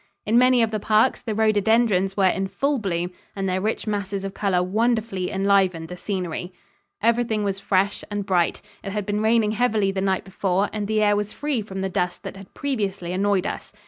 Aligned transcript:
In 0.25 0.35
many 0.35 0.63
of 0.63 0.71
the 0.71 0.79
parks, 0.79 1.21
the 1.21 1.35
rhododendrons 1.35 2.17
were 2.17 2.25
in 2.25 2.47
full 2.47 2.79
bloom, 2.79 3.11
and 3.35 3.47
their 3.47 3.61
rich 3.61 3.85
masses 3.85 4.25
of 4.25 4.33
color 4.33 4.63
wonderfully 4.63 5.29
enlivened 5.29 5.89
the 5.89 5.95
scenery. 5.95 6.53
Everything 7.03 7.43
was 7.43 7.59
fresh 7.59 8.03
and 8.09 8.25
bright. 8.25 8.63
It 8.83 8.93
had 8.93 9.05
been 9.05 9.21
raining 9.21 9.51
heavily 9.51 9.91
the 9.91 10.01
night 10.01 10.23
before 10.23 10.71
and 10.73 10.87
the 10.87 11.03
air 11.03 11.15
was 11.15 11.33
free 11.33 11.61
from 11.61 11.81
the 11.81 11.87
dust 11.87 12.23
that 12.23 12.35
had 12.35 12.51
previously 12.55 13.13
annoyed 13.13 13.45
us. 13.45 13.71